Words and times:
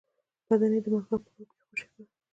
بدن 0.49 0.71
یې 0.75 0.81
د 0.83 0.87
مرغاب 0.93 1.21
په 1.25 1.29
رود 1.37 1.49
کې 1.53 1.63
خوشی 1.67 1.87
کړ. 1.93 2.03